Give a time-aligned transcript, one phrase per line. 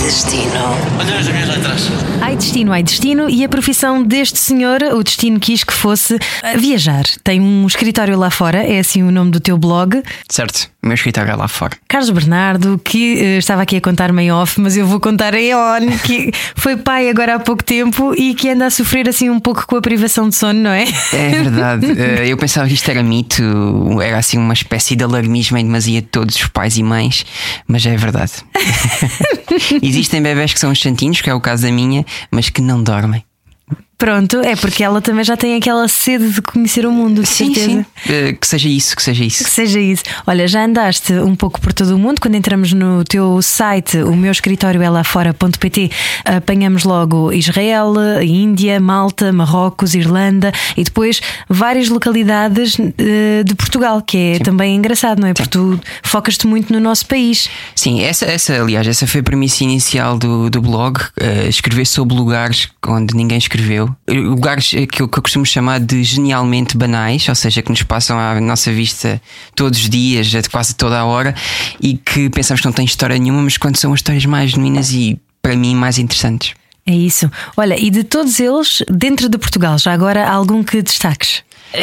[0.00, 0.50] Destino.
[0.98, 1.88] Olha as minhas letras.
[2.22, 6.56] Ai destino, ai destino, e a profissão deste senhor, o destino quis que fosse ah,
[6.56, 7.04] viajar.
[7.22, 10.02] Tem um escritório lá fora, é assim o nome do teu blog.
[10.28, 11.76] Certo, o meu escritório é lá fora.
[11.88, 15.54] Carlos Bernardo, que eh, estava aqui a contar meio off, mas eu vou contar em
[15.54, 19.40] on, que foi pai agora há pouco tempo e que anda a sofrer assim um
[19.40, 20.84] pouco com a privação de sono, não é?
[21.12, 21.86] É verdade.
[22.00, 23.42] Eh, eu pensava que isto era mito,
[24.00, 27.26] era assim uma espécie de alarmismo em demasia de todos os pais e mães,
[27.66, 28.32] mas é verdade.
[29.90, 32.82] Existem bebés que são os santinhos, que é o caso da minha, mas que não
[32.82, 33.24] dormem.
[34.00, 37.84] Pronto, é porque ela também já tem aquela sede de conhecer o mundo, de certeza.
[38.08, 39.44] Eh, que seja isso, que seja isso.
[39.44, 40.02] Que seja isso.
[40.26, 42.18] Olha, já andaste um pouco por todo o mundo.
[42.18, 45.90] Quando entramos no teu site, o meu escritório é lá fora.pt,
[46.24, 54.16] apanhamos logo Israel, Índia, Malta, Marrocos, Irlanda e depois várias localidades eh, de Portugal, que
[54.16, 55.34] é também engraçado, não é?
[55.34, 57.50] Porque tu focas-te muito no nosso país.
[57.76, 62.16] Sim, essa, essa, aliás, essa foi a premissa inicial do, do blog: eh, escrever sobre
[62.16, 63.89] lugares onde ninguém escreveu.
[64.08, 67.82] Lugares eh, que eu, que eu costumo chamar de genialmente banais, ou seja, que nos
[67.82, 69.20] passam à nossa vista
[69.54, 71.34] todos os dias, a quase toda a hora,
[71.80, 74.92] e que pensamos que não têm história nenhuma, mas quando são as histórias mais genuínas
[74.92, 76.54] e, para mim, mais interessantes.
[76.86, 77.30] É isso.
[77.56, 81.42] Olha, e de todos eles, dentro de Portugal, já agora há algum que destaques?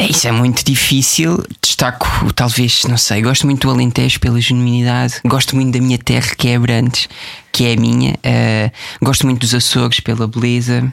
[0.09, 1.41] Isso é muito difícil.
[1.61, 6.35] Destaco, talvez, não sei, gosto muito do Alentejo pela genuinidade, gosto muito da minha terra,
[6.35, 7.08] que é Abrantes,
[7.52, 10.91] que é a minha, Uh, gosto muito dos Açores pela beleza.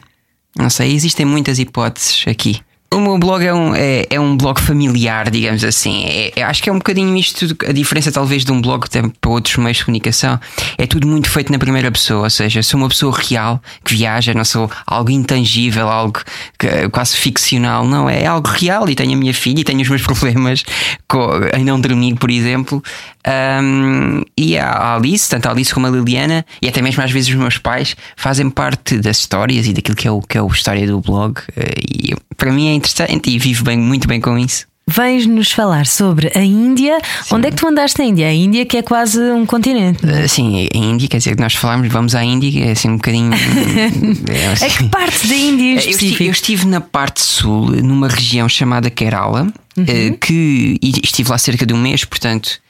[0.58, 2.60] Não sei, existem muitas hipóteses aqui.
[2.92, 6.04] O meu blog é um, é, é um blog familiar, digamos assim.
[6.04, 8.86] É, é- acho que é um bocadinho isto, a diferença talvez de um blog
[9.20, 10.38] para outros meios de comunicação.
[10.78, 14.32] É tudo muito feito na primeira pessoa, ou seja, sou uma pessoa real que viaja,
[14.32, 16.20] não sou algo intangível, algo
[16.56, 17.84] que- quase ficcional.
[17.84, 20.62] Não, é algo real e tenho a minha filha e tenho os meus problemas
[21.08, 22.80] com, em não dormir, por exemplo.
[23.26, 27.30] Um, e a Alice, tanto a Alice como a Liliana, e até mesmo às vezes
[27.30, 30.46] os meus pais, fazem parte das histórias e daquilo que é o que é a
[30.46, 31.38] história do blog.
[31.56, 34.66] eh, E para mim é interessante e vivo bem, muito bem com isso.
[34.86, 36.98] Vens-nos falar sobre a Índia.
[37.30, 38.28] Onde é que tu andaste na Índia?
[38.28, 40.04] A Índia que é quase um continente.
[40.04, 42.96] Uh, Sim, a Índia, quer dizer, que nós falamos, vamos à Índia, é assim um
[42.96, 43.32] bocadinho.
[44.30, 47.70] é, A assim- que parte da Índia em Eu estive, eu estive na parte sul,
[47.82, 49.46] numa região chamada Kerala,
[49.78, 52.60] eh, que e estive lá cerca de um mês, portanto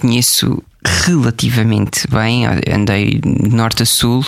[0.00, 0.62] conheço
[1.04, 2.46] relativamente bem.
[2.46, 4.24] Andei de norte a sul.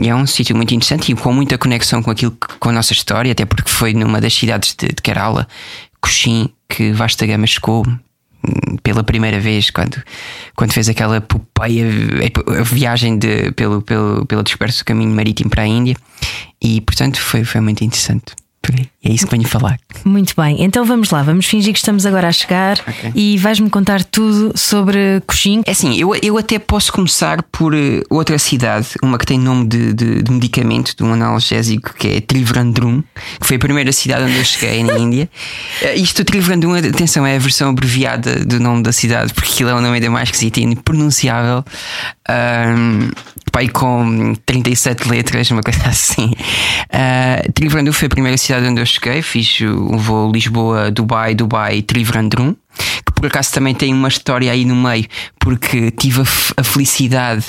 [0.00, 2.72] e é um sítio muito interessante e com muita conexão com aquilo que- com a
[2.72, 5.46] nossa história, até porque foi numa das cidades de, de Kerala,
[6.00, 10.00] Cochin, que Vasta Gama chegou hum, pela primeira vez quando,
[10.54, 11.20] quando fez aquela
[12.64, 15.96] viagem de, pelo, pelo, pelo disperso caminho marítimo para a Índia
[16.62, 18.34] e portanto foi, foi muito interessante.
[19.04, 19.78] É isso que venho falar.
[20.04, 23.12] Muito bem, então vamos lá, vamos fingir que estamos agora a chegar Ok.
[23.14, 25.62] e vais-me contar tudo sobre Coxim.
[25.66, 29.66] É assim, eu, eu até posso começar por eh, outra cidade, uma que tem nome
[29.68, 33.02] de, de, de medicamento, de um analgésico, que é Trivandrum,
[33.40, 35.28] que foi a primeira cidade onde eu cheguei na Índia.
[35.82, 39.74] Eh, Isto, Trivandrum, atenção, é a versão abreviada do nome da cidade, porque aquilo é
[39.74, 41.64] um nome ainda mais esquisito e impronunciável.
[42.28, 43.10] Ahm,
[43.52, 46.32] pai com 37 letras, uma coisa assim.
[46.90, 49.22] Uh, Trivandrum foi a primeira cidade onde eu cheguei.
[49.22, 52.54] Fiz o voo Lisboa-Dubai, Dubai-Trivandrum,
[53.04, 55.06] que por acaso também tem uma história aí no meio,
[55.38, 56.24] porque tive a,
[56.60, 57.44] a felicidade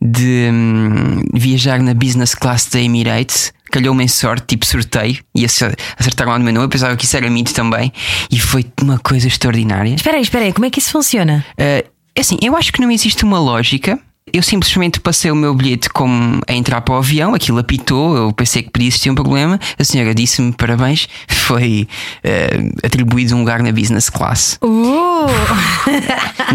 [0.00, 3.52] de hum, viajar na business class da Emirates.
[3.70, 6.66] Calhou-me em sorte, tipo sorteio, e acer- acertaram lá no meu nome.
[6.66, 7.90] Eu pensava que isso era mito também,
[8.30, 9.94] e foi uma coisa extraordinária.
[9.94, 11.42] Espera aí, espera aí, como é que isso funciona?
[11.58, 11.88] Uh,
[12.20, 13.98] assim, eu acho que não existe uma lógica.
[14.30, 18.32] Eu simplesmente passei o meu bilhete como a entrar para o avião, aquilo apitou, eu
[18.32, 19.58] pensei que podia existir um problema.
[19.76, 21.88] A senhora disse-me parabéns, foi
[22.24, 24.60] uh, atribuído um lugar na business class.
[24.62, 25.26] Uh!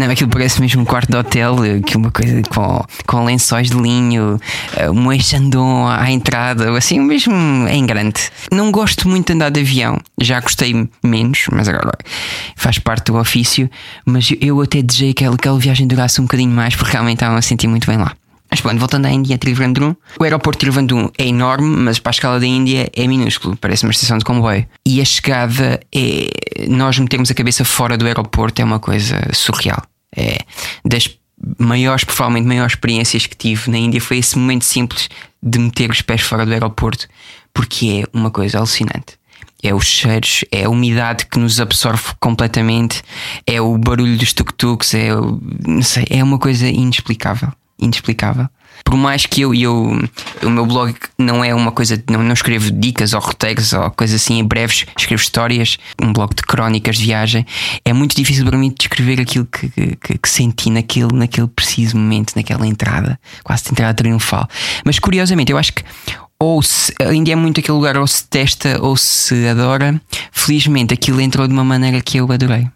[0.00, 3.76] Não, aquilo parece mesmo um quarto de hotel, que uma coisa com, com lençóis de
[3.76, 4.40] linho,
[4.76, 7.34] eh, um eixandom à entrada, assim mesmo
[7.68, 8.30] em grande.
[8.50, 11.92] Não gosto muito de andar de avião, já gostei menos, mas agora
[12.56, 13.68] faz parte do ofício.
[14.06, 17.42] Mas eu até desejei que aquela, viagem durasse um bocadinho mais, porque realmente estava a
[17.58, 18.14] sentir muito bem lá.
[18.50, 19.94] Mas pronto, voltando à Índia, Trivandrum.
[20.18, 23.84] O aeroporto de Trivandrum é enorme, mas para a escala da Índia é minúsculo, parece
[23.84, 24.66] uma estação de comboio.
[24.86, 26.66] E a chegada é.
[26.68, 29.82] Nós metermos a cabeça fora do aeroporto é uma coisa surreal.
[30.16, 30.38] É
[30.84, 31.10] das
[31.58, 35.08] maiores, provavelmente maiores experiências que tive na Índia foi esse momento simples
[35.42, 37.06] de meter os pés fora do aeroporto,
[37.52, 39.17] porque é uma coisa alucinante.
[39.62, 43.02] É os cheiros, é a umidade que nos absorve completamente,
[43.44, 45.08] é o barulho dos tuk-tuks, é,
[45.66, 47.52] não sei, é uma coisa inexplicável.
[47.80, 48.48] Inexplicável.
[48.84, 49.98] Por mais que eu, eu
[50.42, 54.22] o meu blog não é uma coisa, não, não escrevo dicas ou roteiros ou coisas
[54.22, 57.46] assim em breves, escrevo histórias, um blog de crónicas de viagem.
[57.84, 62.34] É muito difícil para mim descrever aquilo que, que, que senti naquele, naquele preciso momento,
[62.34, 64.48] naquela entrada, quase de entrada triunfal.
[64.84, 65.84] Mas curiosamente, eu acho que
[66.40, 70.00] ou se, a Índia é muito aquele lugar, ou se testa ou se adora.
[70.30, 72.68] Felizmente aquilo entrou de uma maneira que eu adorei.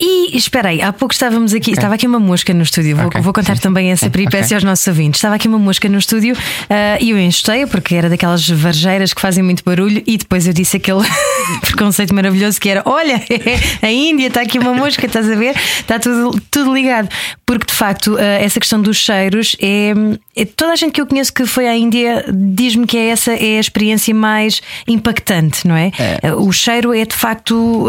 [0.00, 1.74] E espera aí, há pouco estávamos aqui, okay.
[1.74, 3.20] estava aqui uma mosca no estúdio, vou, okay.
[3.20, 3.62] vou contar Sim.
[3.62, 4.54] também essa peripécia okay.
[4.58, 5.18] aos nossos ouvintes.
[5.18, 9.20] Estava aqui uma mosca no estúdio uh, e eu enchei porque era daquelas varjeiras que
[9.20, 11.02] fazem muito barulho e depois eu disse aquele
[11.62, 13.20] preconceito maravilhoso que era: Olha,
[13.82, 15.56] a Índia está aqui uma mosca, estás a ver?
[15.56, 17.08] Está tudo, tudo ligado.
[17.44, 19.94] Porque de facto, uh, essa questão dos cheiros é,
[20.36, 23.32] é, Toda a gente que eu conheço que foi à Índia diz-me que é essa
[23.32, 25.90] é a experiência mais impactante, não é?
[26.22, 26.32] é.
[26.32, 27.86] Uh, o cheiro é de facto,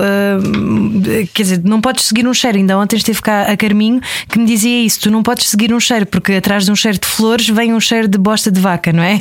[1.35, 2.57] quer dizer, não pode podes seguir um cheiro.
[2.57, 5.79] Ainda ontem esteve cá a Carminho que me dizia isso: tu não podes seguir um
[5.79, 8.93] cheiro, porque atrás de um cheiro de flores vem um cheiro de bosta de vaca,
[8.93, 9.19] não é?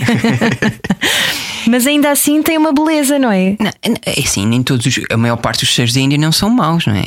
[1.67, 3.57] Mas ainda assim tem uma beleza, não é?
[3.59, 3.71] Não,
[4.07, 6.87] é assim, nem todos os, a maior parte dos cheiros da Índia não são maus,
[6.87, 7.05] não é?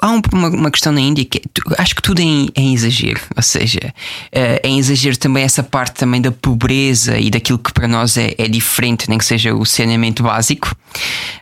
[0.00, 1.42] Há uma, questão na Índia que é,
[1.78, 3.94] acho que tudo é em, é em exagero, ou seja,
[4.32, 8.34] é em exagero também essa parte também da pobreza e daquilo que para nós é,
[8.38, 10.74] é diferente, nem que seja o saneamento básico,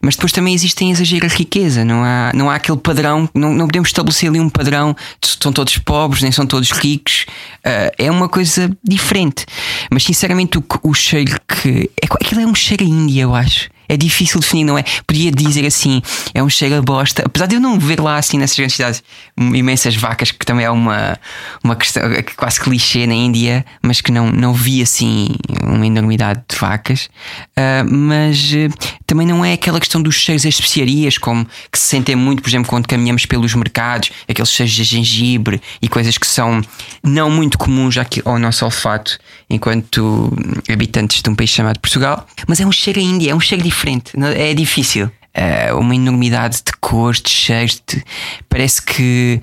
[0.00, 3.52] mas depois também existe em exagero a riqueza, não há, não há aquele padrão, não,
[3.54, 7.26] não podemos estabelecer ali um padrão, são todos pobres, nem são todos ricos,
[7.64, 9.46] uh, é uma coisa diferente,
[9.90, 11.90] mas sinceramente o, o cheiro que.
[12.02, 13.68] É, aquilo é um cheiro a Índia, eu acho.
[13.88, 14.84] É difícil definir, não é?
[15.06, 16.02] Podia dizer assim,
[16.34, 17.22] é um cheiro a bosta.
[17.26, 19.02] Apesar de eu não ver lá assim nessas grandes cidades
[19.36, 21.18] imensas vacas, que também é uma,
[21.62, 22.02] uma questão
[22.36, 25.28] quase clichê na Índia, mas que não, não vi assim
[25.62, 27.08] uma enormidade de vacas.
[27.56, 28.72] Uh, mas uh,
[29.06, 32.48] também não é aquela questão dos cheiros das especiarias, como que se sentem muito, por
[32.48, 36.60] exemplo, quando caminhamos pelos mercados, aqueles cheiros de gengibre e coisas que são
[37.02, 39.18] não muito comuns ao nosso olfato
[39.48, 40.32] enquanto
[40.70, 42.26] habitantes de um país chamado Portugal.
[42.46, 45.06] Mas é um cheiro a Índia, é um cheiro diferente diferente, é difícil.
[45.06, 48.02] Uh, uma enormidade de cores, de cheiros, de...
[48.48, 49.40] parece que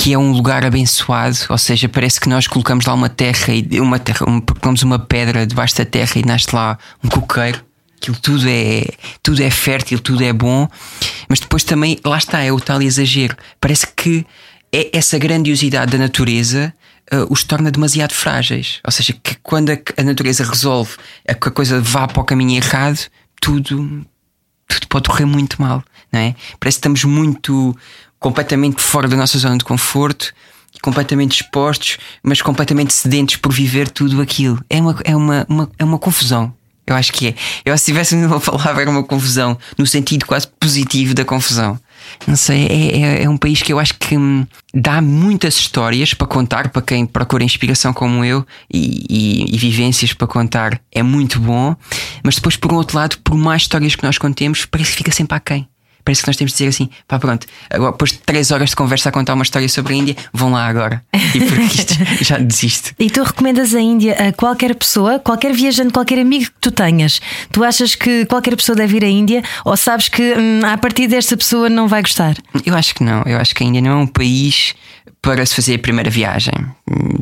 [0.00, 3.80] que é um lugar abençoado, ou seja, parece que nós colocamos lá uma terra e
[3.80, 7.64] uma terra, um, colocamos uma pedra debaixo da terra e nasce lá um coqueiro.
[8.00, 8.84] Aquilo tudo é,
[9.24, 10.68] tudo é fértil, tudo é bom,
[11.28, 13.36] mas depois também, lá está, é o tal exagero.
[13.60, 14.24] Parece que
[14.72, 16.72] é essa grandiosidade da natureza
[17.12, 18.80] uh, os torna demasiado frágeis.
[18.84, 20.96] Ou seja, que quando a, a natureza resolve
[21.26, 23.06] a, que a coisa vá para o caminho errado,
[23.40, 24.04] tudo,
[24.66, 25.82] tudo pode correr muito mal,
[26.12, 26.34] não é?
[26.58, 27.76] Parece que estamos muito
[28.18, 30.32] completamente fora da nossa zona de conforto,
[30.82, 34.62] completamente expostos, mas completamente sedentos por viver tudo aquilo.
[34.68, 36.54] É uma, é uma, uma é uma confusão.
[36.86, 37.34] Eu acho que é.
[37.64, 41.78] Eu, se tivesse uma palavra, era uma confusão, no sentido quase positivo da confusão.
[42.26, 46.14] Não sei, é, é, é, um país que eu acho que hum, dá muitas histórias
[46.14, 51.02] para contar para quem procura inspiração como eu e, e, e, vivências para contar é
[51.02, 51.74] muito bom,
[52.22, 55.12] mas depois, por um outro lado, por mais histórias que nós contemos, parece que fica
[55.12, 55.68] sempre aquém
[56.04, 58.76] parece que nós temos de dizer assim: pá, pronto, agora, depois de 3 horas de
[58.76, 61.02] conversa a contar uma história sobre a Índia, vão lá agora.
[61.34, 62.94] E porque isto já desisto.
[62.98, 67.20] E tu recomendas a Índia a qualquer pessoa, qualquer viajante, qualquer amigo que tu tenhas?
[67.52, 71.06] Tu achas que qualquer pessoa deve ir à Índia ou sabes que hum, a partir
[71.08, 72.36] desta pessoa não vai gostar?
[72.64, 73.22] Eu acho que não.
[73.24, 74.74] Eu acho que a Índia não é um país
[75.20, 76.54] para se fazer a primeira viagem.
[76.90, 77.18] Hum,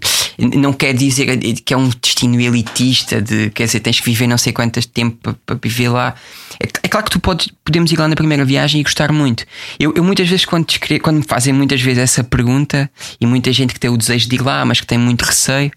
[0.58, 4.36] não quer dizer que é um destino elitista, de quer dizer, tens que viver não
[4.36, 6.14] sei quanto tempo para viver lá.
[6.60, 9.44] É, é, claro que tu podes, podemos ir lá na primeira viagem e gostar muito.
[9.78, 11.00] Eu, eu muitas vezes, quando, descre...
[11.00, 14.36] quando me fazem muitas vezes essa pergunta, e muita gente que tem o desejo de
[14.36, 15.70] ir lá, mas que tem muito receio,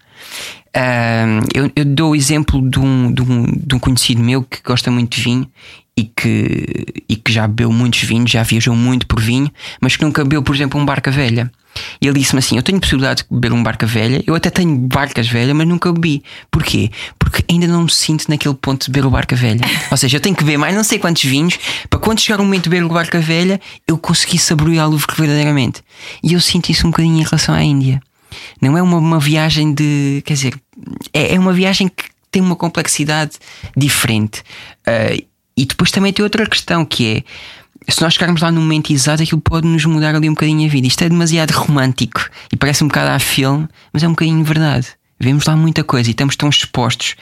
[0.76, 4.58] uh, eu, eu, dou o exemplo de um, de, um, de um conhecido meu que
[4.62, 5.50] gosta muito de vinho
[5.96, 10.04] e que, e que já bebeu muitos vinhos, já viajou muito por vinho, mas que
[10.04, 11.50] nunca bebeu, por exemplo, um barca velha.
[12.00, 14.76] E ele disse-me assim: Eu tenho possibilidade de beber um barca velha, eu até tenho
[14.76, 16.22] barcas velhas, mas nunca bebi.
[16.50, 16.90] Porquê?
[17.18, 19.60] Porque ainda não me sinto naquele ponto de beber o barca velha.
[19.90, 21.58] Ou seja, eu tenho que beber mais não sei quantos vinhos
[21.88, 25.82] para quando chegar o momento de beber o barca velha, eu conseguir saboreá-lo verdadeiramente.
[26.22, 28.00] E eu sinto isso um bocadinho em relação à Índia.
[28.60, 30.22] Não é uma, uma viagem de.
[30.24, 30.60] Quer dizer,
[31.12, 33.32] é, é uma viagem que tem uma complexidade
[33.76, 34.42] diferente.
[34.86, 35.24] Uh,
[35.56, 37.22] e depois também tem outra questão que é
[37.88, 40.70] se nós chegarmos lá no momento exato, aquilo pode nos mudar ali um bocadinho a
[40.70, 40.86] vida.
[40.86, 44.88] Isto é demasiado romântico e parece um bocado a filme, mas é um bocadinho verdade.
[45.22, 47.14] Vemos lá muita coisa e estamos tão expostos.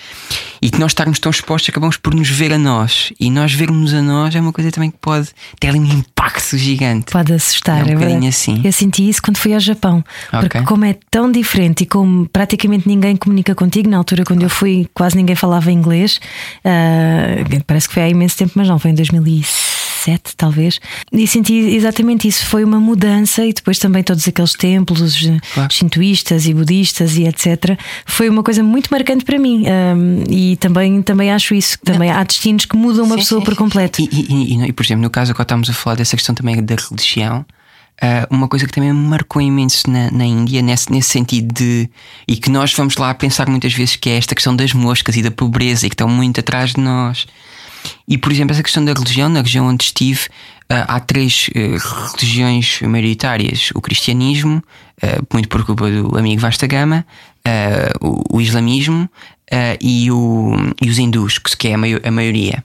[0.63, 3.13] E que nós estarmos tão expostos, acabamos por nos ver a nós.
[3.19, 7.11] E nós vermos a nós é uma coisa também que pode ter um impacto gigante.
[7.11, 8.61] Pode assustar, é um é assim.
[8.63, 10.05] Eu senti isso quando fui ao Japão.
[10.29, 10.41] Okay.
[10.41, 14.51] Porque, como é tão diferente e como praticamente ninguém comunica contigo, na altura quando eu
[14.51, 16.21] fui, quase ninguém falava inglês.
[16.65, 20.81] Uh, parece que foi há imenso tempo, mas não, foi em 2006 2007, talvez,
[21.13, 22.47] e senti exatamente isso.
[22.47, 25.73] Foi uma mudança, e depois também todos aqueles templos claro.
[25.73, 27.79] shintoístas e budistas e etc.
[28.07, 29.65] Foi uma coisa muito marcante para mim.
[29.67, 32.19] Um, e também, também acho isso, também Não.
[32.19, 34.01] há destinos que mudam uma sim, pessoa sim, por completo.
[34.01, 36.63] E, e, e, e, por exemplo, no caso, quando estamos a falar dessa questão também
[36.63, 37.45] da religião.
[38.01, 41.91] Uh, uma coisa que também me marcou imenso na, na Índia, nesse, nesse sentido de.
[42.29, 45.23] e que nós vamos lá pensar muitas vezes que é esta questão das moscas e
[45.23, 47.27] da pobreza e que estão muito atrás de nós.
[48.07, 50.27] E, por exemplo, essa questão da religião, na região onde estive,
[50.71, 54.63] uh, há três uh, religiões maioritárias: o cristianismo,
[55.33, 57.07] muito por culpa do amigo Vasta Gama,
[58.01, 59.09] o, islamismo
[59.81, 62.65] e, os hindus, que é a maioria.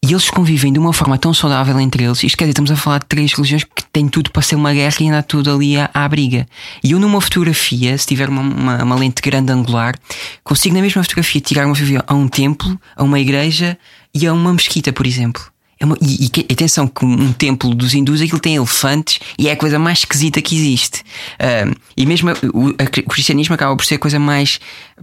[0.00, 2.22] E eles convivem de uma forma tão saudável entre eles.
[2.22, 4.72] Isto quer dizer, estamos a falar de três religiões que têm tudo para ser uma
[4.72, 6.46] guerra e andar tudo ali à, à briga.
[6.84, 9.96] E eu, numa fotografia, se tiver uma, uma, uma, lente grande angular,
[10.44, 13.76] consigo na mesma fotografia tirar uma fotografia a um templo, a uma igreja
[14.14, 15.42] e a uma mesquita, por exemplo.
[15.80, 19.52] É uma, e, e, atenção que um templo dos hindus aquilo tem elefantes e é
[19.52, 21.04] a coisa mais esquisita que existe.
[21.96, 22.74] E mesmo o, o,
[23.08, 24.58] cristianismo acaba por ser a coisa mais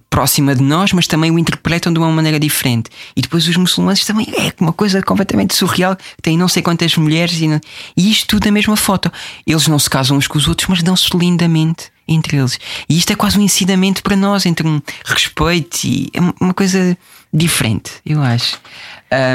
[0.09, 2.89] próxima de nós, mas também o interpretam de uma maneira diferente.
[3.15, 5.95] E depois os muçulmanos também é uma coisa completamente surreal.
[6.21, 7.47] Tem não sei quantas mulheres e,
[7.95, 9.09] e isto tudo na mesma foto.
[9.47, 12.59] Eles não se casam uns com os outros, mas dão-se lindamente entre eles.
[12.88, 16.97] E isto é quase um ensinamento para nós entre um respeito e é uma coisa
[17.33, 18.59] diferente, eu acho.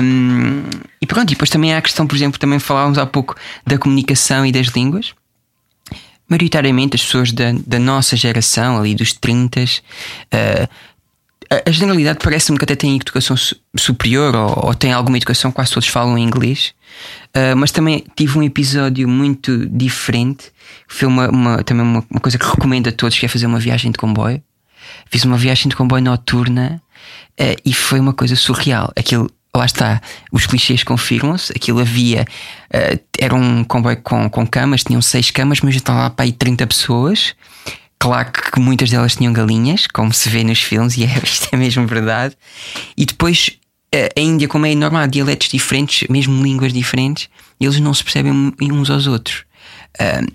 [0.02, 0.62] Um,
[1.00, 3.36] e pronto, e depois também há a questão, por exemplo, também falávamos há pouco
[3.66, 5.14] da comunicação e das línguas.
[6.28, 10.68] Maioritariamente as pessoas da, da nossa geração, ali dos 30, uh,
[11.66, 13.36] a generalidade parece-me que até têm educação
[13.76, 16.72] superior ou, ou têm alguma educação, quase todos falam inglês.
[17.36, 20.52] Uh, mas também tive um episódio muito diferente.
[20.86, 23.58] Foi uma, uma também uma, uma, coisa que recomendo a todos, que é fazer uma
[23.58, 24.40] viagem de comboio.
[25.10, 26.80] Fiz uma viagem de comboio noturna
[27.40, 28.92] uh, e foi uma coisa surreal.
[28.96, 31.52] Aquilo lá está, os clichês confirmam-se.
[31.54, 32.26] Aquilo havia,
[32.72, 36.24] uh, era um comboio com, com camas, tinham seis camas, mas já estava lá para
[36.26, 37.34] aí 30 pessoas.
[38.00, 41.56] Claro que muitas delas tinham galinhas, como se vê nos filmes, e é, isto é
[41.56, 42.36] mesmo verdade.
[42.96, 43.58] E depois,
[43.94, 47.28] uh, a Índia, como é enorme, há dialetos diferentes, mesmo línguas diferentes,
[47.60, 49.44] eles não se percebem uns aos outros.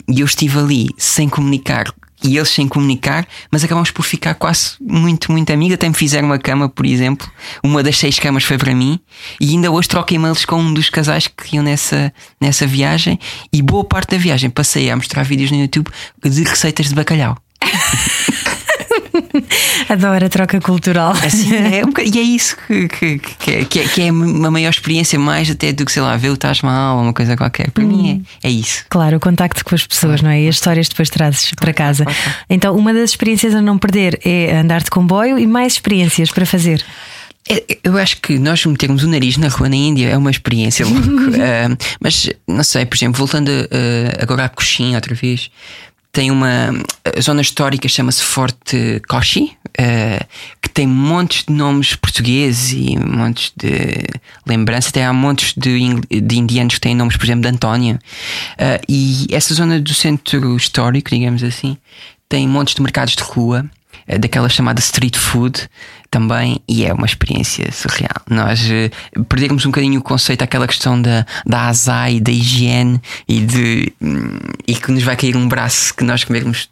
[0.08, 1.86] E eu estive ali sem comunicar
[2.24, 5.76] e eles sem comunicar, mas acabamos por ficar quase muito, muito amigos.
[5.76, 7.30] Até me fizeram uma cama, por exemplo.
[7.64, 9.00] Uma das seis camas foi para mim.
[9.40, 13.20] E ainda hoje troco e-mails com um dos casais que iam nessa, nessa viagem.
[13.54, 15.92] E boa parte da viagem passei a mostrar vídeos no YouTube
[16.24, 17.38] de receitas de bacalhau.
[19.90, 21.12] Adoro a troca cultural.
[21.12, 24.70] Assim, é, e é isso que, que, que, é, que, é, que é uma maior
[24.70, 27.72] experiência, mais até do que, sei lá, ver o Taj Mahal ou uma coisa qualquer.
[27.72, 27.88] Para hum.
[27.88, 28.86] mim é, é isso.
[28.90, 30.42] Claro, o contacto com as pessoas, não é?
[30.42, 32.06] E as histórias depois trazes para casa.
[32.50, 36.46] Então, uma das experiências a não perder é andar de comboio e mais experiências para
[36.46, 36.84] fazer.
[37.48, 40.84] É, eu acho que nós metermos o nariz na rua na Índia é uma experiência
[40.88, 40.90] uh,
[42.02, 45.52] mas não sei, por exemplo, voltando uh, agora à coxinha outra vez,
[46.16, 46.70] tem uma
[47.04, 50.26] a zona histórica chama-se Forte Kochi, uh,
[50.62, 54.08] que tem montes de nomes portugueses e montes de
[54.48, 54.92] lembranças.
[54.92, 57.96] Até há montes de, de indianos que têm nomes, por exemplo, de António.
[58.54, 61.78] Uh, e essa zona do centro histórico, digamos assim,
[62.30, 63.70] tem montes de mercados de rua
[64.08, 65.68] eh, daquela chamada street food
[66.16, 68.22] também, e é uma experiência surreal.
[68.30, 73.42] Nós uh, perdemos um bocadinho o conceito, aquela questão da, da azai, da higiene e
[73.42, 76.70] de um, e que nos vai cair um braço que nós comermos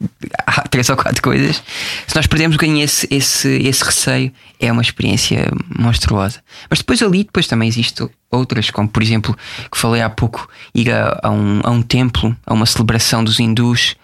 [0.69, 1.61] três ou quatro coisas.
[2.07, 4.31] Se nós perdemos um bocadinho esse, esse, esse receio,
[4.61, 6.39] é uma experiência monstruosa.
[6.69, 9.35] Mas depois ali, depois também existem outras, como por exemplo,
[9.69, 13.41] que falei há pouco, ir a, a, um, a um templo, a uma celebração dos
[13.41, 13.97] hindus.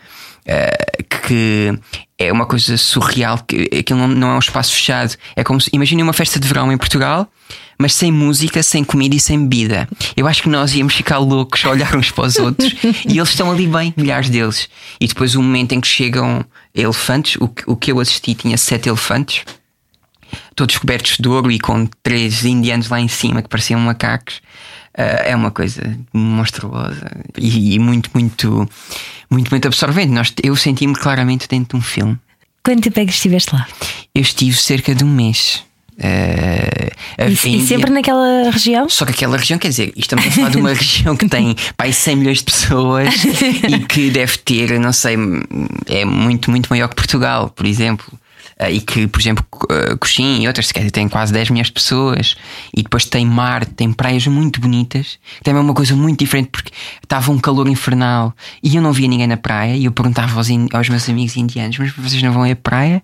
[0.48, 1.78] Uh, que
[2.18, 5.16] é uma coisa surreal, que aquilo não, não é um espaço fechado.
[5.36, 7.32] É como se, imaginem uma festa de verão em Portugal,
[7.78, 9.88] mas sem música, sem comida e sem bebida.
[10.18, 12.76] Eu acho que nós íamos ficar loucos a olhar uns para os outros
[13.08, 14.68] e eles estão ali bem, milhares deles.
[15.00, 16.44] E depois o momento em que chegam
[16.76, 19.44] elefantes, o, o que eu assisti tinha sete elefantes,
[20.60, 24.42] todos cobertos de ouro e com três indianos lá em cima que pareciam macacos.
[24.90, 28.70] Uh, é uma coisa monstruosa e, e muito, muito,
[29.30, 30.12] muito, muito absorvente.
[30.12, 32.18] Nós, eu senti-me claramente dentro de um filme.
[32.62, 33.66] Quanto tempo é que estiveste lá?
[34.14, 35.64] Eu estive cerca de um mês.
[35.98, 36.92] Uh,
[37.48, 38.90] e, e, sempre naquela região?
[38.90, 41.94] Só que aquela região, quer dizer, estamos a falar de uma região que tem pai,
[41.94, 43.14] 100 milhões de pessoas
[43.66, 45.16] e que deve ter, não sei,
[45.88, 48.20] é muito, muito maior que Portugal, por exemplo.
[48.62, 49.46] Uh, e que, por exemplo,
[50.00, 52.36] Coxim e outras, quer tem quase 10 milhões de pessoas,
[52.76, 56.72] e depois tem mar, tem praias muito bonitas, também é uma coisa muito diferente porque
[57.02, 60.48] estava um calor infernal e eu não via ninguém na praia, e eu perguntava aos,
[60.74, 63.02] aos meus amigos indianos: Mas vocês não vão à praia?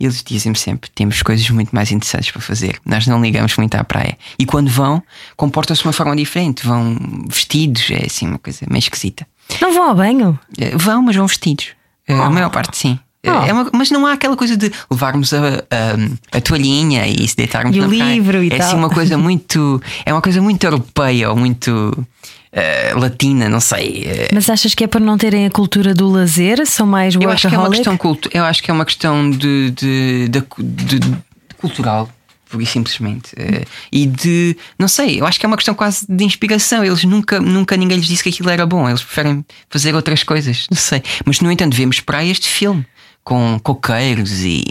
[0.00, 2.80] E eles dizem-me sempre: temos coisas muito mais interessantes para fazer.
[2.84, 4.16] Nós não ligamos muito à praia.
[4.38, 5.02] E quando vão,
[5.36, 6.66] comportam-se de uma forma diferente.
[6.66, 6.96] Vão
[7.28, 9.26] vestidos, é assim uma coisa meio esquisita.
[9.60, 10.38] Não vão ao banho?
[10.58, 11.68] Eh, Vão, mas vão vestidos.
[12.08, 12.98] Eh, A maior parte sim.
[13.26, 13.44] Eh, Oh.
[13.46, 15.38] É uma- mas não há aquela coisa de levarmos a,
[15.70, 18.66] a, a toalhinha e se deitarmos E na o livro e é tal.
[18.68, 19.82] assim uma coisa muito.
[20.04, 22.06] É uma coisa muito europeia ou muito
[22.52, 24.04] eh, latina, não sei.
[24.06, 26.64] Eh, Mas achas que é por não terem a cultura do lazer?
[26.66, 27.76] São mais eu acho que é uma workaholic?
[27.78, 31.16] questão cultu eu acho que é uma questão de, de, de, de-
[31.58, 32.08] cultural
[32.48, 36.06] pura e simplesmente Eh, e de não sei eu acho que é uma questão quase
[36.08, 39.94] de inspiração eles nunca nunca ninguém lhes disse que aquilo era bom eles preferem fazer
[39.96, 42.86] outras coisas não sei mas no entanto vemos praias de filme
[43.26, 44.62] com coqueiros e,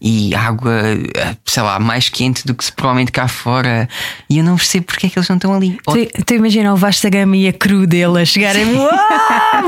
[0.00, 0.72] e água,
[1.14, 3.86] eh, sei lá, mais quente do que se provavelmente cá fora.
[4.30, 5.78] E eu não percebo porque é que eles não estão ali.
[5.86, 8.64] Ou- Tu, tu imagina o Vasta Gama e a cru dele a chegarem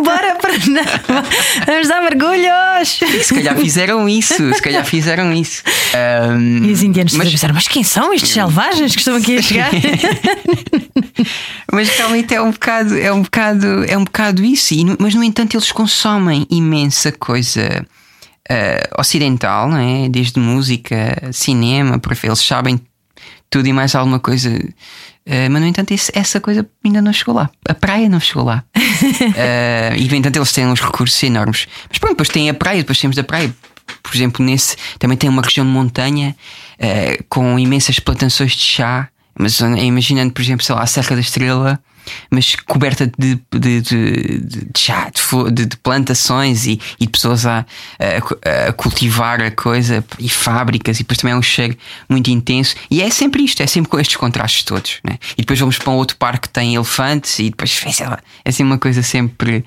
[0.03, 1.23] bora para não,
[1.67, 5.63] vamos dar mergulhos Se calhar fizeram isso, se calhar fizeram isso.
[5.95, 9.43] Ahm, e os indianos mas, pensaram, mas quem são estes selvagens que estão aqui a
[9.43, 9.71] chegar?
[11.71, 14.73] mas realmente é um bocado, é um bocado, é um bocado isso.
[14.73, 17.87] E mas no entanto eles consomem imensa coisa
[18.51, 20.09] ah, ocidental, não é?
[20.09, 22.81] Desde música, cinema, por aí, eles sabem
[23.49, 24.51] tudo e mais alguma coisa.
[25.27, 27.49] Ah, mas no entanto esse- essa coisa ainda não chegou lá.
[27.69, 28.65] A praia não chegou lá.
[28.75, 31.67] Ah, e no entanto eles têm uns recursos enormes.
[31.89, 33.55] Mas pronto, depois tem a praia, depois temos a praia.
[34.03, 36.35] Por exemplo, nesse também tem uma região de montanha
[36.81, 39.09] ah, com imensas plantações de chá.
[39.39, 41.81] Mas imaginando, por exemplo, sei lá, a Serra da Estrela,
[42.31, 45.11] mas coberta de, de, de, de chá,
[45.53, 47.65] de, de- plantações e, e pessoas a,
[47.99, 51.77] a- a cultivar a coisa e fábricas, e depois também é um cheiro
[52.09, 52.75] muito intenso.
[52.91, 54.99] E é sempre isto, é sempre com estes contrastes todos.
[55.05, 55.19] Né?
[55.37, 58.51] E depois vamos para um outro parque que tem elefantes, e depois, sei lá, é
[58.51, 59.65] assim uma coisa sempre,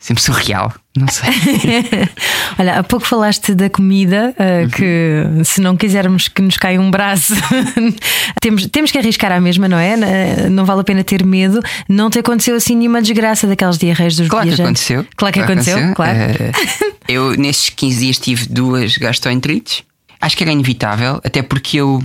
[0.00, 0.72] sempre surreal.
[0.96, 1.30] Não sei.
[2.58, 6.90] Olha, há pouco falaste da comida, uh, que se não quisermos que nos caia um
[6.90, 7.34] braço,
[8.40, 9.94] temos, temos que arriscar à mesma, não é?
[9.94, 11.60] Uh, Não vale a pena ter medo.
[11.88, 14.90] Não te aconteceu assim nenhuma desgraça daquelas diarreias dos Claro que viajantes?
[14.90, 15.06] aconteceu.
[15.16, 16.18] Claro que aconteceu, claro.
[16.18, 16.52] Eh,
[17.08, 19.82] eu, nesses 15 dias, tive duas gastroenterites.
[20.20, 21.98] Acho que era inevitável, até porque eu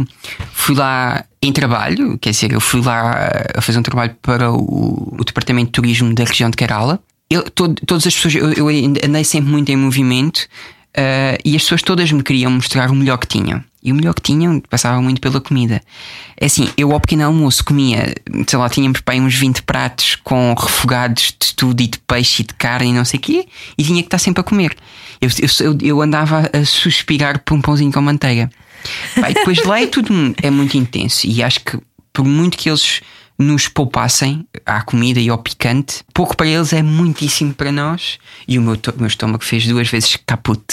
[0.53, 5.15] fui lá em trabalho, quer dizer, eu fui lá a fazer um trabalho para o,
[5.19, 6.99] o Departamento de Turismo da região de Kerala.
[7.29, 8.67] Eu, todo- todas as pessoas, eu, eu
[9.03, 10.47] andei sempre muito em movimento
[10.93, 13.63] eh, e as pessoas todas me queriam mostrar o melhor que tinham.
[13.83, 15.79] E o melhor que tinham passava muito pela comida.
[16.39, 18.15] É assim, eu ao pequeno almoço comia,
[18.47, 22.45] sei lá, tínhamos para uns 20 pratos com refogados de tudo e de peixe e
[22.45, 24.75] de carne e não sei o quê, e tinha que estar sempre a comer.
[25.21, 25.29] Eu,
[25.61, 28.49] eu, eu andava a suspirar por um pãozinho com manteiga.
[29.17, 30.11] E depois lá é tudo
[30.41, 31.77] é muito intenso, e acho que
[32.11, 33.01] por muito que eles
[33.37, 38.17] nos poupassem à comida e ao picante, pouco para eles é muitíssimo para nós.
[38.47, 40.63] E o meu, meu estômago fez duas vezes caput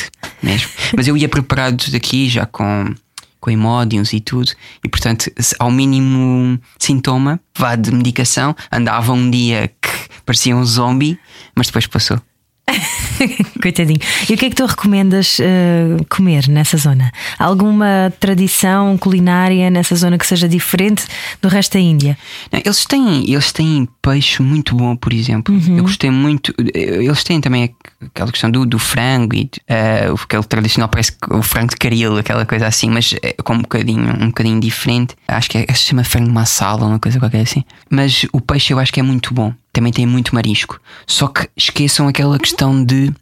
[0.42, 0.70] mesmo.
[0.96, 2.94] Mas eu ia preparado daqui já com,
[3.40, 4.52] com hemódios e tudo,
[4.84, 9.90] e portanto, ao mínimo sintoma, vá de medicação, andava um dia que
[10.24, 11.18] parecia um zombie,
[11.54, 12.20] mas depois passou.
[13.60, 13.98] Coitadinho.
[14.28, 17.12] E o que é que tu recomendas uh, comer nessa zona?
[17.38, 21.04] Alguma tradição culinária nessa zona que seja diferente
[21.40, 22.16] do resto da Índia?
[22.50, 25.54] Não, Eles têm, eles têm peixe muito bom, por exemplo.
[25.76, 26.54] Eu gostei muito.
[26.74, 31.32] Eles têm também aquela questão do, do frango e eh, o aquele tradicional parece que
[31.32, 35.14] o frango de caril, aquela coisa assim, mas é com um bocadinho, um bocadinho diferente.
[35.28, 37.64] Acho que é, se chama frango massala uma coisa qualquer assim.
[37.90, 39.52] Mas o peixe eu acho que é muito bom.
[39.72, 40.80] Também tem muito marisco.
[41.06, 43.12] Só que esqueçam aquela questão de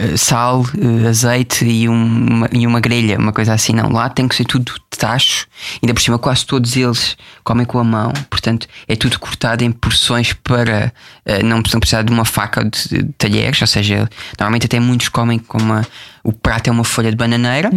[0.00, 3.72] eh, sal, eh, azeite e uma, e uma grelha, uma coisa assim.
[3.72, 5.48] Não, lá tem que ser tudo de tacho.
[5.82, 8.12] Ainda por cima, quase todos eles comem com a mão.
[8.30, 10.92] Portanto, é tudo cortado em porções para
[11.26, 13.60] eh, não, precisar de uma faca de, de talheres.
[13.60, 15.84] Ou seja, normalmente até muitos comem com uma.
[16.22, 17.70] O prato é uma folha de bananeira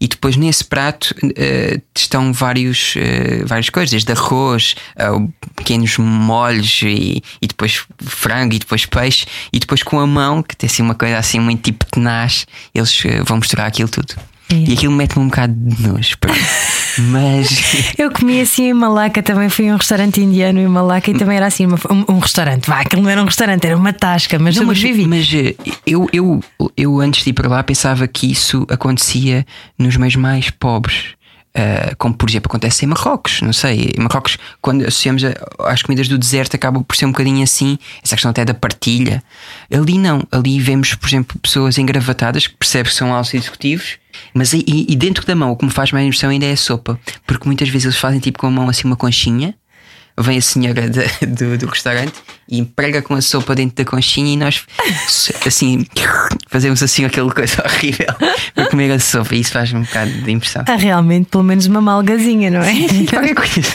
[0.00, 5.08] e depois nesse prato eh, estão vários, eh, várias coisas, desde arroz, eh,
[5.56, 10.56] pequenos molhos e, e depois frango e depois peixe e depois com a mão, que
[10.56, 14.14] tem assim uma coisa assim muito tipo tenaz, eles vão misturar aquilo tudo.
[14.50, 14.54] É.
[14.54, 16.16] E aquilo mete-me um bocado de nojo,
[16.98, 21.14] mas Eu comi assim em Malaca, também fui a um restaurante indiano em Malaca e
[21.14, 22.66] também era assim uma- um, um restaurante.
[22.68, 25.06] Vá, aquilo não era um restaurante, era uma tasca, mas Não, mas, sobrevivi.
[25.08, 25.54] mas, eh,
[25.86, 26.42] eu, eu,
[26.76, 29.46] eu antes de ir para lá pensava que isso acontecia
[29.78, 31.14] nos meios mais pobres.
[31.54, 33.92] Ah, como por exemplo acontece em Marrocos, não sei.
[33.96, 35.34] Em Marrocos, quando associamos a-
[35.70, 39.22] às comidas do deserto, acaba por ser um bocadinho assim, essa questão até da partilha.
[39.72, 43.96] Ali não, ali vemos, por exemplo, pessoas engravatadas que percebem que são altos executivos,
[44.34, 46.56] mas e, e dentro da mão o que me faz mais impressão ainda é a
[46.56, 49.54] sopa, porque muitas vezes eles fazem tipo com a mão assim uma conchinha
[50.20, 52.14] vem a senhora de- do, do restaurante
[52.48, 54.62] e emprega com a sopa dentro da conchinha e nós
[55.46, 55.86] assim
[56.48, 58.06] fazemos assim aquela coisa horrível
[58.52, 60.64] para comer a sopa e isso faz um bocado de impressão.
[60.66, 62.72] Há realmente pelo menos uma malgazinha, não é?
[63.08, 63.70] Qualquer coisa.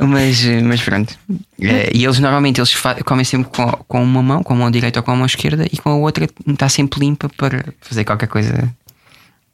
[0.00, 1.14] mas, mas pronto.
[1.60, 5.00] É, E eles normalmente eles comem sempre com, com uma mão, com a mão direita
[5.00, 8.28] ou com a mão esquerda, e com a outra está sempre limpa para fazer qualquer
[8.28, 8.72] coisa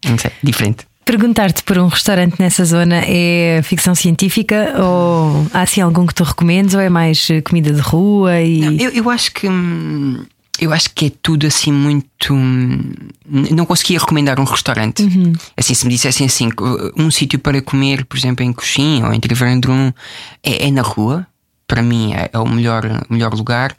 [0.04, 0.86] não sei, diferente.
[1.04, 6.22] Perguntar-te por um restaurante nessa zona é ficção científica ou há assim algum que tu
[6.22, 10.24] recomendes ou é mais eh, comida de rua e Não, eu, eu acho que hum,
[10.60, 12.32] eu acho que é tudo assim muito.
[12.32, 12.92] hum,
[13.26, 15.02] Não conseguia recomendar um restaurante.
[15.56, 16.50] Assim, se me dissessem assim,
[16.96, 19.92] um sítio para comer, por exemplo, em Coxim ou em Trivandrum,
[20.42, 21.26] é, é na rua.
[21.66, 23.74] Para mim é, é o melhor, o melhor lugar.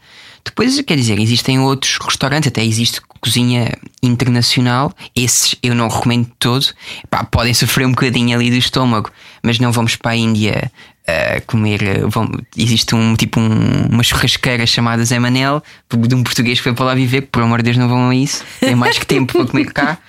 [0.46, 4.94] Depois, quer dizer, existem outros restaurantes, até existe cozinha internacional.
[5.16, 6.66] Esses eu não recomendo todo.
[7.10, 9.10] Pá, podem sofrer um bocadinho ali do estômago,
[9.42, 10.70] mas não vamos para a Índia
[11.08, 11.82] a comer.
[11.84, 15.62] eh, vão- existe um tipo um, uma churrasqueira chamada Zé Manel,
[15.92, 18.10] de um português que foi para lá viver, que por amor de Deus não vão
[18.10, 18.44] a isso.
[18.60, 19.98] Tem mais que tempo para comer cá.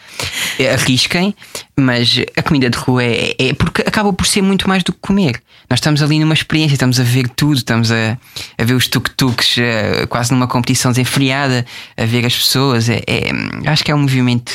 [0.60, 1.34] Eh, Arrisquem,
[1.76, 4.98] mas a comida de rua é, é porque acaba por ser muito mais do que
[5.00, 5.42] comer.
[5.68, 8.16] Nós estamos ali numa experiência, estamos a ver tudo, estamos a,
[8.56, 12.88] a ver os tuk-tuks eh, quase numa competição desenfreada, a ver as pessoas.
[12.88, 13.32] É, é-
[13.68, 14.52] acho que é um movimento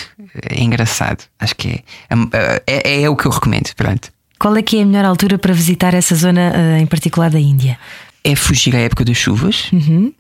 [0.50, 1.26] eh, engraçado.
[1.38, 3.70] Acho que é, é, é o que eu recomendo.
[3.76, 4.10] Pronto.
[4.40, 7.40] Qual é que é a melhor altura para visitar essa zona eh, em particular da
[7.40, 7.78] Índia?
[8.24, 9.70] é fugir à época das chuvas,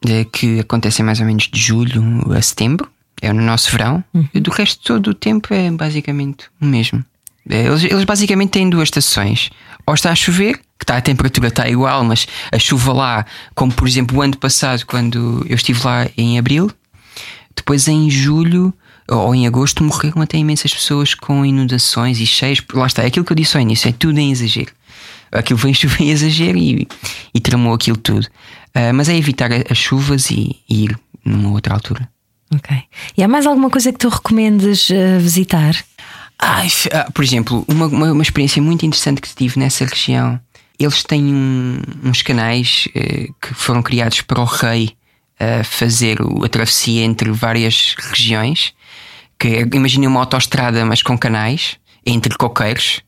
[0.08, 2.02] eh, que acontecem mais ou menos de julho
[2.34, 2.90] a setembro,
[3.22, 4.02] é no nosso verão,
[4.34, 7.04] e do resto todo o tempo é basicamente o mesmo.
[7.50, 9.50] Eh, Eles, eles basicamente têm duas estações.
[9.86, 13.72] Ou está a chover, que está, a temperatura está igual, mas a chuva lá, como
[13.72, 16.72] por exemplo o ano passado, quando eu estive lá em abril,
[17.56, 18.74] depois em julho
[19.10, 22.62] ou em agosto morreram até imensas pessoas com inundações e cheios.
[22.74, 24.72] Lá está, é aquilo que eu disse ao início, é tudo em exagero.
[25.32, 26.88] Aquilo vem chuva em exagero e,
[27.34, 28.28] e tramou aquilo tudo.
[28.74, 32.08] Ah, mas é evitar as chuvas e, e ir numa outra altura.
[32.54, 32.76] Ok.
[33.18, 35.76] E há mais alguma coisa que tu recomendes eh, visitar?
[36.40, 36.62] Ah,
[37.14, 40.40] por exemplo, uma, uma, uma experiência muito interessante que tive nessa região.
[40.80, 44.92] Eles têm um- uns canais eh, que foram criados para o rei
[45.40, 48.74] ah, fazer o- a travessia entre várias regiões.
[49.40, 53.02] Que é, imaginem uma autoestrada, mas com canais entre coqueiros,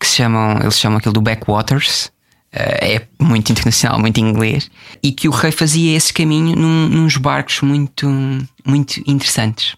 [0.00, 2.10] que se chamam, eles chamam aquilo do backwaters.
[2.52, 4.70] Ah, é muito internacional, muito inglês.
[5.02, 8.08] E que o rei fazia esse caminho num, nos barcos muito,
[8.64, 9.76] muito interessantes.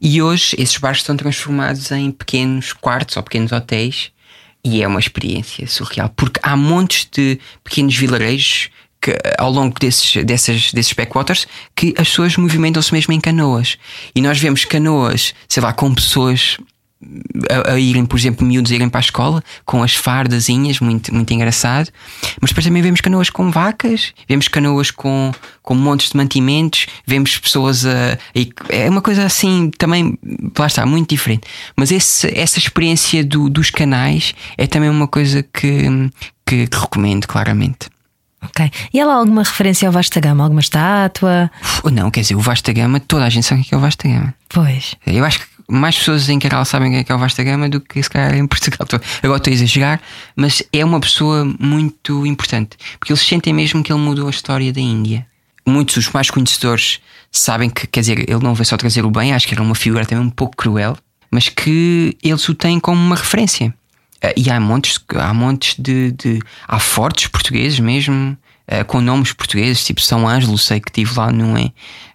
[0.00, 4.10] E hoje esses barcos estão transformados em pequenos quartos ou pequenos hotéis
[4.64, 8.68] e é uma experiência surreal porque há montes de pequenos vilarejos
[9.00, 13.78] que, ao longo desses, dessas, desses backwaters que as pessoas movimentam-se mesmo em canoas
[14.14, 16.58] e nós vemos canoas, sei lá, com pessoas
[17.48, 21.14] a, a irem, por exemplo, miúdos a irem para a escola com as fardazinhas, muito,
[21.14, 21.88] muito engraçado.
[22.42, 25.32] Mas depois também vemos canoas com vacas, vemos canoas com,
[25.62, 28.18] com montes de mantimentos, vemos pessoas a.
[28.34, 30.18] e é uma coisa assim também,
[30.58, 31.46] lá está, muito diferente.
[31.74, 35.84] Mas esse, essa experiência do- dos canais é também uma coisa que,
[36.46, 37.88] que, que recomendo, claramente.
[38.42, 38.70] Ok.
[38.92, 40.44] E há lá alguma referência ao Vasta Gama?
[40.44, 41.50] Alguma estátua?
[41.62, 43.80] Uf, Não, quer dizer, o Vasta Gama, toda a gente sabe o que é o
[43.80, 44.34] Vasta Gama.
[44.48, 44.94] Pois.
[45.06, 47.68] Eu acho que mais pessoas em Kerala sabem quem é que é o Vasta Gama
[47.68, 48.86] do que se calhar em Portugal.
[49.22, 50.00] Agora estou a exagerar,
[50.34, 54.72] mas é uma pessoa muito importante porque eles sentem mesmo que ele mudou a história
[54.72, 55.26] da Índia.
[55.66, 57.00] Muitos dos mais conhecedores
[57.30, 59.74] sabem que, quer dizer, ele não veio só trazer o bem, acho que era uma
[59.74, 60.96] figura também um pouco cruel,
[61.30, 63.72] mas que eles o têm como uma referência.
[64.22, 66.40] Ah, E há montes, há montes de, de.
[66.66, 68.36] Há fortes portugueses mesmo,
[68.68, 71.72] ah, com nomes portugueses, tipo São Ângelo, sei que estive lá num é,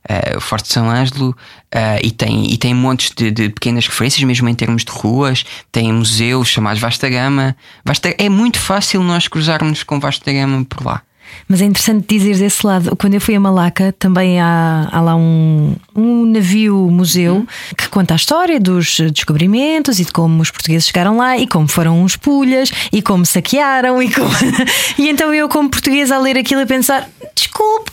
[0.08, 1.36] ah, o Forte São Ângelo,
[1.74, 5.46] ah, e, tem, e tem montes de, de pequenas referências, mesmo em termos de ruas,
[5.72, 7.56] tem museus chamados Vasta Gama.
[7.84, 11.02] Vasta, é muito fácil nós cruzarmos com Vasta Gama por lá.
[11.48, 12.96] Mas é interessante dizer desse lado.
[12.96, 17.46] Quando eu fui a Malaca, também há, há lá um, um navio-museu
[17.78, 21.68] que conta a história dos descobrimentos e de como os portugueses chegaram lá e como
[21.68, 24.02] foram uns pulhas e como saquearam.
[24.02, 24.30] E, como...
[24.98, 27.92] e então eu, como portuguesa, a ler aquilo a pensar: desculpe.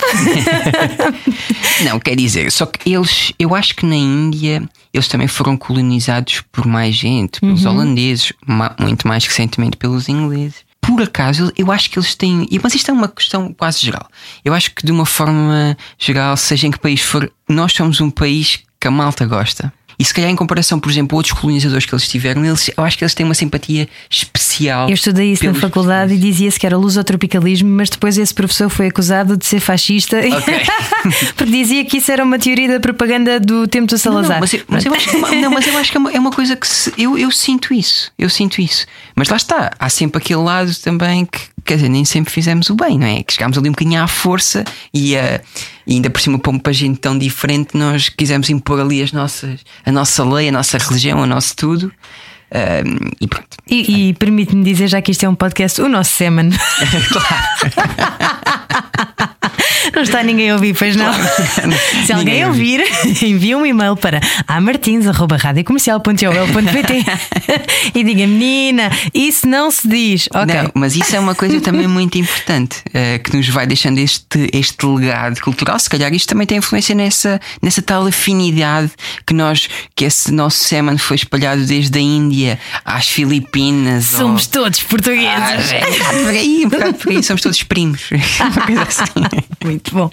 [1.85, 6.43] Não, quer dizer, só que eles, eu acho que na Índia eles também foram colonizados
[6.53, 10.57] por mais gente, pelos holandeses, ma- muito mais recentemente pelos ingleses.
[10.83, 12.47] Por acaso, eu acho que eles têm.
[12.63, 14.07] Mas isto é uma questão quase geral.
[14.45, 18.11] Eu acho que de uma forma geral, seja em que país for, nós somos um
[18.11, 19.73] país que a malta gosta.
[19.99, 22.85] E se calhar, em comparação, por exemplo, a outros colonizadores que eles tiveram, eles, eu
[22.85, 24.89] acho que eles têm uma simpatia especial.
[24.89, 28.87] Eu estudei isso na faculdade e dizia-se que era lusotropicalismo, mas depois esse professor foi
[28.89, 30.55] acusado de ser fascista Ok.
[31.37, 34.35] porque dizia que isso era uma teoria da propaganda do tempo do Salazar.
[34.37, 36.19] Não, mas, eu, mas eu acho, que- não, mas eu acho que é uma, é
[36.19, 38.11] uma coisa que se- eu, eu sinto isso.
[38.19, 38.87] Eu sinto isso.
[39.15, 42.75] Mas lá está, há sempre aquele lado também que, quer dizer, nem sempre fizemos o
[42.75, 43.23] bem, não é?
[43.23, 45.41] Que chegámos ali um bocadinho à força e, eh,
[45.87, 49.61] e ainda por cima para, um- gente tão diferente, nós quisemos impor ali as nossas,
[49.85, 51.93] a nossa lei, a nossa religião, o nosso tudo.
[52.55, 52.83] Ah,
[53.21, 53.49] e pronto.
[53.69, 56.51] E, e permite-me dizer, já que isto é um podcast, o nosso semen.
[59.95, 61.13] Não está ninguém a ouvir, pois não?
[62.07, 62.81] Se alguém ouvir,
[63.23, 67.05] envia um e-mail para amartins.radiocomercial.ol.pt
[67.99, 70.29] e diga, menina, isso não se diz.
[70.35, 70.55] Ok.
[70.55, 74.49] Não, mas isso é uma coisa também muito importante eh, que nos vai deixando este,
[74.53, 75.79] este legado cultural.
[75.79, 78.91] Se calhar isto também tem influência nessa, nessa tal afinidade
[79.27, 84.05] que nós, que esse nosso semen foi espalhado desde a Índia às Filipinas.
[84.07, 85.73] Somos ou- todos Ah, portugueses.
[85.73, 88.03] é, bocado por aí, um bocado por aí, somos todos primos.
[88.41, 89.05] Uma coisa assim.
[89.65, 90.11] Muito bom.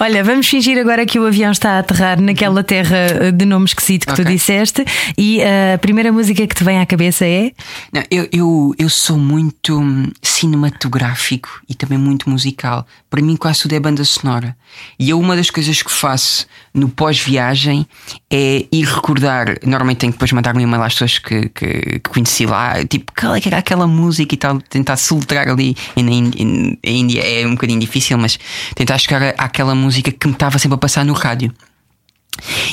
[0.00, 3.64] Olha, vamos fingir agora que o avião está a aterrar naquela terra eh, de nome
[3.66, 4.32] esquisito que tu Ok.
[4.32, 4.84] disseste
[5.16, 7.52] e eh, a primeira música que te vem à cabeça é.
[7.92, 12.86] Não, eu, eu, eu sou muito hum, cinematográfico e também muito musical.
[13.08, 14.56] Para mim, quase tudo é banda sonora.
[14.98, 17.86] E eu, uma das coisas que faço no pós-viagem
[18.30, 19.58] é ir recordar.
[19.64, 21.66] Normalmente tenho que depois mandar um e-mail às pessoas que, que,
[22.00, 25.76] que conheci lá, tipo, qual é que era aquela música e tal, tentar soltar ali.
[25.96, 26.10] E na
[26.84, 28.38] Índia é um bocadinho difícil, mas
[28.82, 31.54] tentar chegar àquela música que me estava sempre a passar no rádio.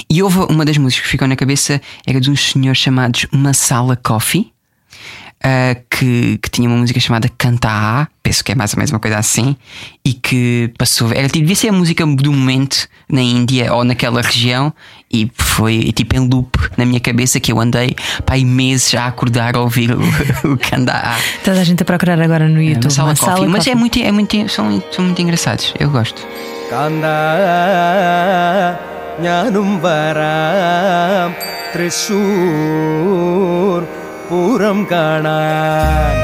[0.10, 3.96] E houve uma das músicas que ficou na cabeça era de uns senhores chamados Masala
[3.96, 4.52] Coffee
[5.43, 8.91] ah, que, que tinha uma música chamada Canta A, penso que é mais ou menos
[8.91, 9.57] uma coisa assim,
[10.05, 11.13] e que passou.
[11.13, 14.73] Era, tipo, devia ser a música do momento na Índia ou naquela região,
[15.13, 19.07] e foi tipo em loop na minha cabeça que eu andei pá, aí meses a
[19.07, 20.01] acordar a ouvir o,
[20.53, 21.17] o Canta A.
[21.45, 22.85] Toda a gente a procurar agora no YouTube.
[22.85, 23.49] Masala Masala Coffee.
[23.49, 23.81] Mas é Coffee.
[23.81, 26.27] muito, é muito, são, são muito engraçados, eu gosto.
[26.71, 27.07] കാന്ത
[29.25, 31.33] ഞാനും വരാം
[31.73, 33.83] തൃശൂർ
[34.30, 36.20] பூரம் காணான்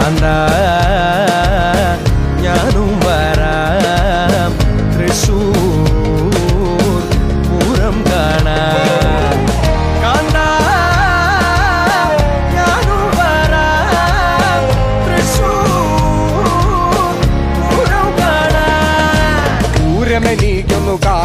[0.00, 0.57] andar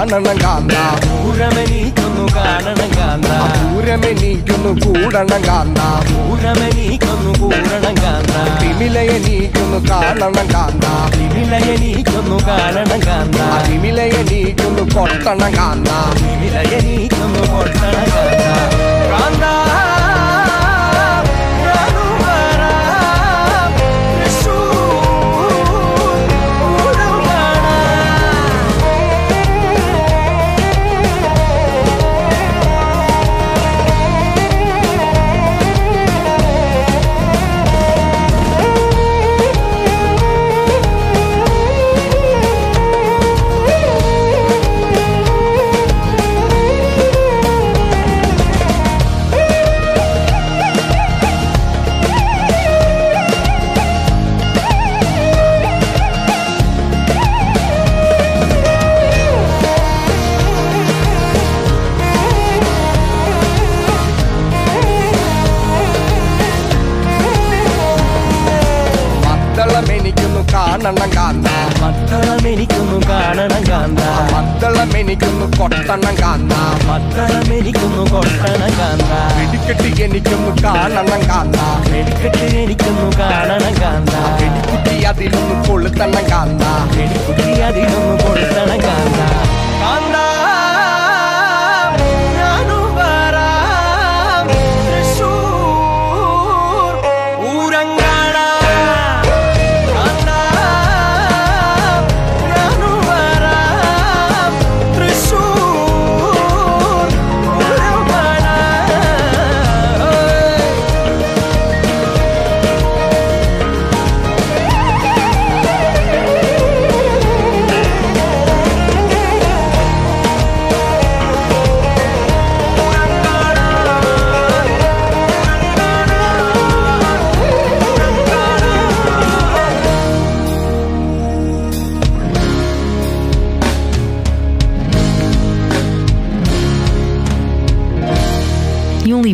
[0.02, 3.30] പൂരമെനിക്കൊന്നു കാണണം കാന്ത പൂരമെനിക്കൊന്നു കാണണം കാന്ത
[3.62, 15.90] പൂരമെനിക്കൊന്നു കൂടണം കാന്ത പൂരമെനിക്കൊന്നു കൂടണം കാന്ത തിമിലയെനിക്കൊന്നു കാണണം കാന്ത തിമിലയെനിക്കൊന്നു കാണണം കാന്ത തിമിലയെനിക്കൊന്നു കൊട്ടണം കാന്ത
[16.20, 18.08] തിമിലയെനിക്കൊന്നു കൊട്ടണം
[19.12, 19.44] കാന്ത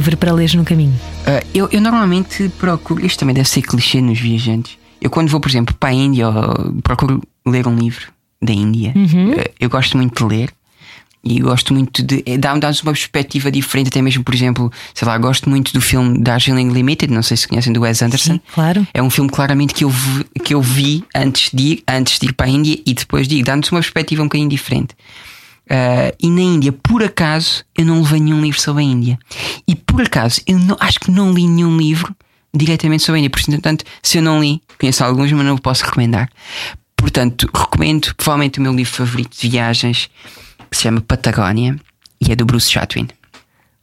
[0.09, 0.93] livro para ler no caminho?
[1.21, 4.77] Uh, eu, eu normalmente procuro, isto também deve ser clichê nos viajantes.
[5.01, 6.25] Eu, quando vou, por exemplo, para a Índia,
[6.83, 8.07] procuro ler um livro
[8.41, 8.93] da Índia.
[8.95, 9.31] Uhum.
[9.31, 10.53] Uh, eu gosto muito de ler
[11.23, 12.23] e gosto muito de.
[12.25, 15.81] é, Dá-me dá uma perspectiva diferente, até mesmo, por exemplo, sei lá, gosto muito do
[15.81, 18.33] filme Darjeeling Limited, não sei se conhecem do Wes Anderson.
[18.33, 18.87] Sim, claro.
[18.93, 22.27] É um filme claramente que eu vi, que eu vi antes de ir, antes de
[22.27, 24.95] ir para a Índia e depois de ir, dá-nos uma perspectiva um bocadinho diferente.
[25.69, 29.19] Uh, e na Índia, por acaso, eu não levei nenhum livro sobre a Índia.
[29.67, 32.15] E por acaso, eu não, acho que não li nenhum livro
[32.53, 33.29] diretamente sobre a Índia.
[33.29, 36.29] Portanto, se eu não li, conheço alguns, mas não posso recomendar.
[36.95, 40.09] Portanto, recomendo provavelmente o meu livro favorito de viagens,
[40.69, 41.79] que se chama Patagónia,
[42.19, 43.07] e é do Bruce Chatwin.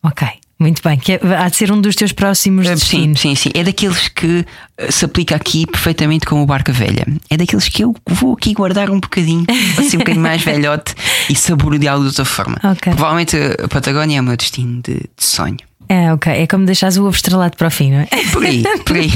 [0.02, 0.98] Ok, muito bem.
[0.98, 3.20] Que é- há de ser um dos teus próximos Sim, destinos.
[3.20, 3.50] sim, sim.
[3.54, 4.44] É daqueles que
[4.78, 7.06] eh, se aplica aqui perfeitamente como o Barca Velha.
[7.28, 9.44] É daqueles que eu vou aqui guardar um bocadinho,
[9.78, 10.94] assim um bocadinho mais velhote
[11.28, 12.56] e saboreá-lo de outra forma.
[12.64, 12.92] Ok.
[12.92, 15.58] Provavelmente a Patagónia é o meu destino de, de sonho.
[15.88, 16.32] É, ok.
[16.32, 18.06] É como deixares o ovo estrelado para o fim, não é?
[18.32, 19.10] Por aí, por aí,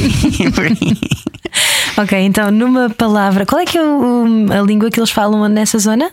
[0.54, 0.98] por aí.
[1.96, 5.78] ok, então numa palavra, qual é que é o- a língua que eles falam nessa
[5.78, 6.10] zona?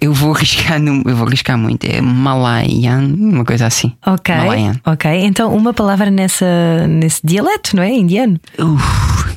[0.00, 1.84] Eu vou arriscar, eu vou arriscar muito.
[1.86, 3.92] É Malayan, uma coisa assim.
[4.06, 4.34] Ok.
[4.34, 4.74] Malayan.
[4.84, 7.90] Ok, então uma palavra nessa, nesse dialeto, não é?
[7.92, 8.38] Indiano.
[8.58, 9.36] Uf.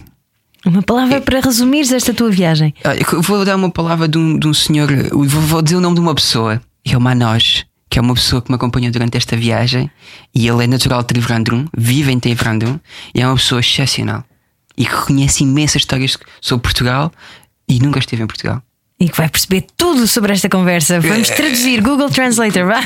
[0.66, 0.82] Uma É.
[0.82, 2.74] palavra para resumires esta tua viagem.
[3.14, 5.96] Eu vou dar uma palavra de um, de um senhor, vou, vou dizer o nome
[5.96, 9.36] de uma pessoa, é o Manoj, que é uma pessoa que me acompanhou durante esta
[9.36, 9.90] viagem
[10.34, 12.80] e ele é natural de Trivandrum, vive em Trivandrum
[13.14, 14.24] e é uma pessoa excepcional
[14.78, 17.12] e que conhece imensas histórias sobre Portugal
[17.68, 18.64] e nunca esteve em Portugal.
[19.02, 21.00] E que vai perceber tudo sobre esta conversa.
[21.00, 22.82] Vamos traduzir Google Translator, vá?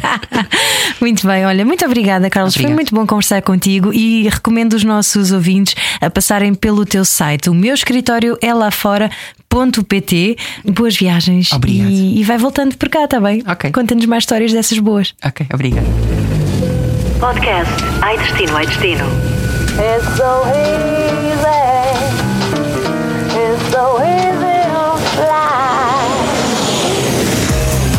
[1.02, 2.54] muito bem, olha, muito obrigada, Carlos.
[2.54, 2.76] Foi Obrigado.
[2.76, 7.50] muito bom conversar contigo e recomendo os nossos ouvintes a passarem pelo teu site.
[7.50, 10.38] O meu escritório é lá fora.pt.
[10.64, 11.52] Boas viagens.
[11.52, 11.90] Obrigado.
[11.90, 13.42] E, e vai voltando por cá, tá bem?
[13.46, 13.70] Ok.
[13.70, 15.14] Conta-nos mais histórias dessas boas.
[15.22, 15.84] Ok, obrigado.
[17.20, 19.04] Podcast Ai Destino, Ai Destino.
[19.76, 21.68] It's so easy.
[23.36, 24.27] It's so easy